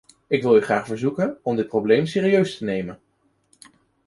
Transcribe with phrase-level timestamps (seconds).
[0.27, 2.99] Ik wil u graag verzoeken om dit probleem serieus te nemen.